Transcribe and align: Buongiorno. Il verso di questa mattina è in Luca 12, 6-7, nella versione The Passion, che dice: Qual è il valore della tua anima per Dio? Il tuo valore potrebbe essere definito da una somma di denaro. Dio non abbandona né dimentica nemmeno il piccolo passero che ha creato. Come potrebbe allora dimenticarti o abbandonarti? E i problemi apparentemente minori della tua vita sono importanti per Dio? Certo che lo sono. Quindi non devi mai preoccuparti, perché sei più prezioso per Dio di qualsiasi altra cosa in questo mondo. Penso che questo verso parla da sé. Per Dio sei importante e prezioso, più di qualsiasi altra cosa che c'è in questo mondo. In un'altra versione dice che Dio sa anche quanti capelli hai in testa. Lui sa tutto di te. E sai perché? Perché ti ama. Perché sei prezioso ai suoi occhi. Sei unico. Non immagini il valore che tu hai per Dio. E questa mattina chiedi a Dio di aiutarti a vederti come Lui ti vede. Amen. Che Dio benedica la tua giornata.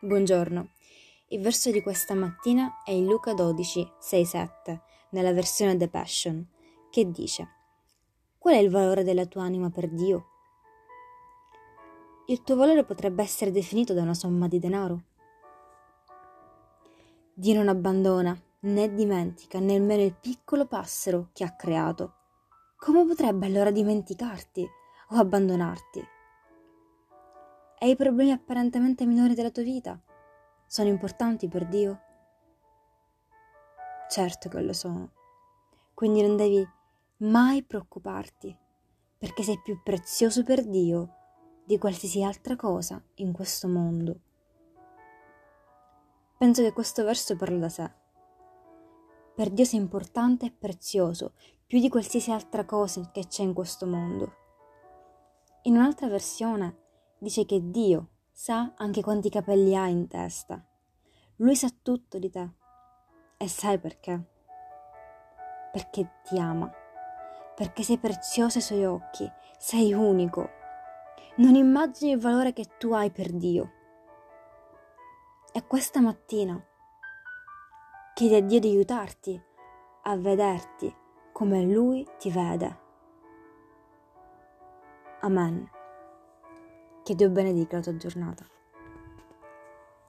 Buongiorno. 0.00 0.68
Il 1.30 1.40
verso 1.40 1.72
di 1.72 1.82
questa 1.82 2.14
mattina 2.14 2.84
è 2.84 2.92
in 2.92 3.06
Luca 3.06 3.34
12, 3.34 3.94
6-7, 4.00 4.80
nella 5.10 5.32
versione 5.32 5.76
The 5.76 5.88
Passion, 5.88 6.46
che 6.88 7.10
dice: 7.10 7.48
Qual 8.38 8.54
è 8.54 8.58
il 8.58 8.70
valore 8.70 9.02
della 9.02 9.26
tua 9.26 9.42
anima 9.42 9.70
per 9.70 9.88
Dio? 9.88 10.26
Il 12.26 12.44
tuo 12.44 12.54
valore 12.54 12.84
potrebbe 12.84 13.24
essere 13.24 13.50
definito 13.50 13.92
da 13.92 14.02
una 14.02 14.14
somma 14.14 14.46
di 14.46 14.60
denaro. 14.60 15.02
Dio 17.34 17.54
non 17.54 17.66
abbandona 17.66 18.40
né 18.60 18.94
dimentica 18.94 19.58
nemmeno 19.58 20.04
il 20.04 20.14
piccolo 20.14 20.66
passero 20.66 21.30
che 21.32 21.42
ha 21.42 21.56
creato. 21.56 22.14
Come 22.76 23.04
potrebbe 23.04 23.46
allora 23.46 23.72
dimenticarti 23.72 24.64
o 25.08 25.16
abbandonarti? 25.16 26.16
E 27.80 27.88
i 27.88 27.94
problemi 27.94 28.32
apparentemente 28.32 29.06
minori 29.06 29.34
della 29.34 29.50
tua 29.50 29.62
vita 29.62 30.00
sono 30.66 30.88
importanti 30.88 31.46
per 31.46 31.66
Dio? 31.66 32.00
Certo 34.10 34.48
che 34.48 34.60
lo 34.60 34.72
sono. 34.72 35.12
Quindi 35.94 36.22
non 36.22 36.36
devi 36.36 36.66
mai 37.18 37.62
preoccuparti, 37.62 38.56
perché 39.16 39.44
sei 39.44 39.60
più 39.62 39.80
prezioso 39.82 40.42
per 40.42 40.64
Dio 40.64 41.14
di 41.64 41.78
qualsiasi 41.78 42.22
altra 42.24 42.56
cosa 42.56 43.00
in 43.16 43.32
questo 43.32 43.68
mondo. 43.68 44.20
Penso 46.36 46.62
che 46.62 46.72
questo 46.72 47.04
verso 47.04 47.36
parla 47.36 47.58
da 47.58 47.68
sé. 47.68 47.90
Per 49.36 49.50
Dio 49.50 49.64
sei 49.64 49.78
importante 49.78 50.46
e 50.46 50.50
prezioso, 50.50 51.34
più 51.64 51.78
di 51.78 51.88
qualsiasi 51.88 52.32
altra 52.32 52.64
cosa 52.64 53.08
che 53.12 53.26
c'è 53.28 53.42
in 53.42 53.52
questo 53.52 53.86
mondo. 53.86 54.32
In 55.62 55.76
un'altra 55.76 56.08
versione 56.08 56.86
dice 57.18 57.44
che 57.44 57.70
Dio 57.70 58.08
sa 58.30 58.72
anche 58.76 59.02
quanti 59.02 59.28
capelli 59.30 59.76
hai 59.76 59.92
in 59.92 60.06
testa. 60.06 60.64
Lui 61.36 61.56
sa 61.56 61.68
tutto 61.82 62.18
di 62.18 62.30
te. 62.30 62.50
E 63.36 63.48
sai 63.48 63.78
perché? 63.78 64.20
Perché 65.72 66.20
ti 66.24 66.38
ama. 66.38 66.70
Perché 67.54 67.82
sei 67.82 67.98
prezioso 67.98 68.58
ai 68.58 68.64
suoi 68.64 68.84
occhi. 68.84 69.30
Sei 69.58 69.92
unico. 69.92 70.50
Non 71.36 71.54
immagini 71.54 72.12
il 72.12 72.20
valore 72.20 72.52
che 72.52 72.64
tu 72.78 72.92
hai 72.92 73.10
per 73.10 73.32
Dio. 73.32 73.72
E 75.52 75.66
questa 75.66 76.00
mattina 76.00 76.60
chiedi 78.14 78.34
a 78.34 78.42
Dio 78.42 78.58
di 78.58 78.68
aiutarti 78.68 79.40
a 80.02 80.16
vederti 80.16 80.92
come 81.32 81.62
Lui 81.62 82.06
ti 82.18 82.30
vede. 82.30 82.86
Amen. 85.20 85.77
Che 87.08 87.14
Dio 87.14 87.30
benedica 87.30 87.76
la 87.76 87.82
tua 87.82 87.96
giornata. 87.96 88.57